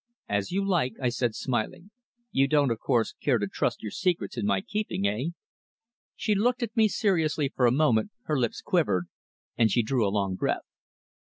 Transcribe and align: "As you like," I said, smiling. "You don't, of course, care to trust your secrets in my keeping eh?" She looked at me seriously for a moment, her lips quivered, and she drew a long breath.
"As 0.27 0.51
you 0.51 0.67
like," 0.67 0.93
I 0.99 1.09
said, 1.09 1.35
smiling. 1.35 1.91
"You 2.31 2.47
don't, 2.47 2.71
of 2.71 2.79
course, 2.79 3.13
care 3.21 3.37
to 3.37 3.45
trust 3.45 3.83
your 3.83 3.91
secrets 3.91 4.35
in 4.35 4.47
my 4.47 4.61
keeping 4.61 5.05
eh?" 5.05 5.25
She 6.15 6.33
looked 6.33 6.63
at 6.63 6.75
me 6.75 6.87
seriously 6.87 7.53
for 7.55 7.67
a 7.67 7.71
moment, 7.71 8.09
her 8.23 8.39
lips 8.39 8.63
quivered, 8.63 9.05
and 9.59 9.69
she 9.69 9.83
drew 9.83 10.03
a 10.03 10.09
long 10.09 10.33
breath. 10.33 10.65